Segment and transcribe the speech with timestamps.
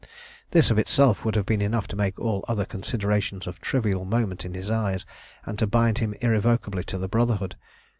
[0.49, 4.43] This of itself would have been enough to make all other considerations of trivial moment
[4.45, 5.05] in his eyes,
[5.45, 7.55] and to bind him irrevocably to the Brotherhood.